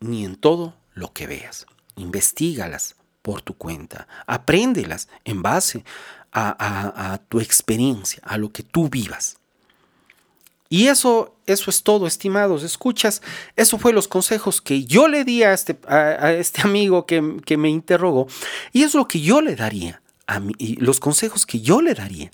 ni 0.00 0.24
en 0.24 0.36
todo 0.36 0.74
lo 0.94 1.12
que 1.12 1.26
veas. 1.26 1.66
Investígalas 1.96 2.96
por 3.22 3.42
tu 3.42 3.54
cuenta. 3.54 4.08
Apréndelas 4.26 5.08
en 5.24 5.42
base 5.42 5.84
a, 6.32 7.20
tu 7.28 7.40
experiencia, 7.40 8.20
a 8.24 8.38
lo 8.38 8.50
que 8.50 8.62
tú 8.62 8.88
vivas. 8.88 9.36
Y 10.68 10.88
eso, 10.88 11.36
eso 11.46 11.70
es 11.70 11.82
todo, 11.82 12.06
estimados. 12.06 12.64
Escuchas, 12.64 13.22
eso 13.54 13.78
fue 13.78 13.92
los 13.92 14.08
consejos 14.08 14.60
que 14.60 14.84
yo 14.84 15.06
le 15.06 15.24
di 15.24 15.44
a 15.44 15.52
este, 15.52 15.78
este 16.38 16.62
amigo 16.62 17.06
que, 17.06 17.36
que, 17.44 17.56
me 17.56 17.68
interrogó. 17.68 18.26
Y 18.72 18.82
es 18.82 18.94
lo 18.94 19.06
que 19.06 19.20
yo 19.20 19.40
le 19.40 19.54
daría, 19.54 20.02
a 20.26 20.40
mí, 20.40 20.54
los 20.78 20.98
consejos 20.98 21.46
que 21.46 21.60
yo 21.60 21.80
le 21.80 21.94
daría 21.94 22.32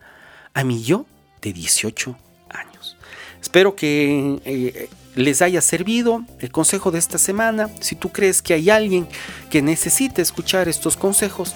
a 0.55 0.65
mi 0.65 0.83
yo 0.83 1.07
de 1.43 1.53
18 1.53 2.17
años. 2.49 2.97
Espero 3.41 3.75
que 3.75 4.41
eh, 4.45 4.89
les 5.15 5.43
haya 5.43 5.61
servido 5.61 6.25
el 6.39 6.51
consejo 6.51 6.91
de 6.91 6.99
esta 6.99 7.19
semana. 7.19 7.71
Si 7.81 7.97
tú 7.97 8.11
crees 8.11 8.43
que 8.43 8.55
hay 8.55 8.71
alguien 8.71 9.09
que 9.51 9.63
necesite 9.63 10.23
escuchar 10.23 10.69
estos 10.69 10.97
consejos, 10.97 11.55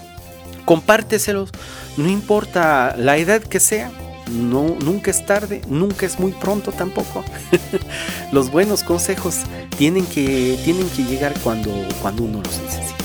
compárteselos. 0.64 1.50
No 1.96 2.08
importa 2.08 2.96
la 2.98 3.16
edad 3.16 3.42
que 3.42 3.60
sea, 3.60 3.90
no, 4.30 4.76
nunca 4.82 5.10
es 5.10 5.24
tarde, 5.26 5.60
nunca 5.68 6.06
es 6.06 6.18
muy 6.18 6.32
pronto 6.32 6.72
tampoco. 6.72 7.24
los 8.32 8.50
buenos 8.50 8.82
consejos 8.82 9.40
tienen 9.76 10.06
que, 10.06 10.58
tienen 10.64 10.88
que 10.90 11.04
llegar 11.04 11.38
cuando, 11.40 11.70
cuando 12.00 12.24
uno 12.24 12.40
los 12.42 12.58
necesita. 12.58 13.03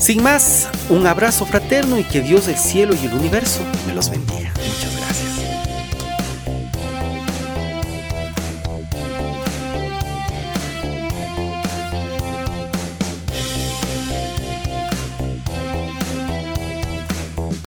Sin 0.00 0.22
más, 0.22 0.68
un 0.88 1.06
abrazo 1.06 1.44
fraterno 1.44 1.98
y 1.98 2.04
que 2.04 2.22
Dios 2.22 2.46
del 2.46 2.56
cielo 2.56 2.94
y 2.94 3.06
el 3.06 3.12
universo 3.12 3.60
me 3.86 3.92
los 3.92 4.08
bendiga. 4.08 4.50